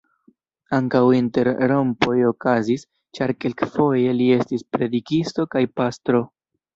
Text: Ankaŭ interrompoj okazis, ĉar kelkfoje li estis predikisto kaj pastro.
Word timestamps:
Ankaŭ 0.75 1.01
interrompoj 1.17 2.15
okazis, 2.29 2.85
ĉar 3.17 3.33
kelkfoje 3.43 4.15
li 4.21 4.31
estis 4.37 4.65
predikisto 4.77 5.47
kaj 5.57 5.63
pastro. 5.81 6.23